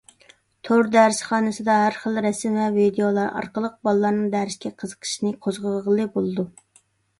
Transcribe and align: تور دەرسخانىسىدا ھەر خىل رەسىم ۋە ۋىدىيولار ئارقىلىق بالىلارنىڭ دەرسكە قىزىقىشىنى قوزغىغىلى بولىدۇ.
تور 0.69 0.87
دەرسخانىسىدا 0.93 1.75
ھەر 1.79 1.97
خىل 2.05 2.17
رەسىم 2.27 2.57
ۋە 2.61 2.71
ۋىدىيولار 2.79 3.31
ئارقىلىق 3.43 3.77
بالىلارنىڭ 3.89 4.33
دەرسكە 4.39 4.75
قىزىقىشىنى 4.83 5.37
قوزغىغىلى 5.47 6.11
بولىدۇ. 6.19 6.51